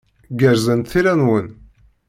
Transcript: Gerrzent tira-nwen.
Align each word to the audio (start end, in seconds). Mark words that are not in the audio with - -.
Gerrzent 0.39 0.87
tira-nwen. 0.91 1.47